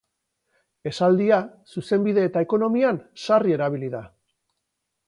Esaldia 0.91 1.37
zuzenbide 1.75 2.25
eta 2.31 2.45
ekonomian 2.49 3.01
sarri 3.29 3.57
erabili 3.59 3.93
da. 3.99 4.03